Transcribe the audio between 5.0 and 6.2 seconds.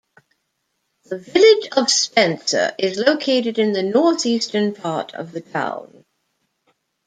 of the town.